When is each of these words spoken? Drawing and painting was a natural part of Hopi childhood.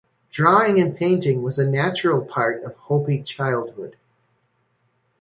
Drawing 0.31 0.79
and 0.81 0.97
painting 0.97 1.43
was 1.43 1.59
a 1.59 1.69
natural 1.69 2.25
part 2.25 2.63
of 2.63 2.75
Hopi 2.75 3.21
childhood. 3.21 3.97